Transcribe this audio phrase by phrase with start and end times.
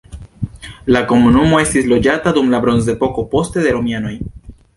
[0.95, 4.17] La komunumo estis loĝata dum la bronzepoko, poste de romianoj.